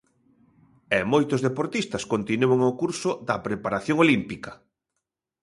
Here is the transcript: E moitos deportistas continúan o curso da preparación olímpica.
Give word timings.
E 0.97 0.99
moitos 1.13 1.43
deportistas 1.47 2.03
continúan 2.13 2.59
o 2.69 2.77
curso 2.81 3.11
da 3.27 3.35
preparación 3.47 3.97
olímpica. 4.05 4.51